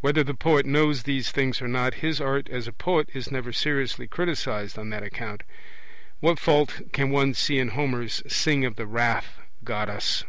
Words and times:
Whether 0.00 0.24
the 0.24 0.34
poet 0.34 0.66
knows 0.66 1.04
these 1.04 1.30
things 1.30 1.62
or 1.62 1.68
not, 1.68 1.94
his 2.02 2.20
art 2.20 2.48
as 2.48 2.66
a 2.66 2.72
poet 2.72 3.08
is 3.14 3.30
never 3.30 3.52
seriously 3.52 4.08
criticized 4.08 4.76
on 4.76 4.90
that 4.90 5.04
account. 5.04 5.44
What 6.18 6.40
fault 6.40 6.80
can 6.92 7.10
one 7.12 7.34
see 7.34 7.60
in 7.60 7.68
Homer's 7.68 8.20
'Sing 8.26 8.64
of 8.64 8.74
the 8.74 8.84
wrath, 8.88 9.38
Goddess'? 9.62 10.24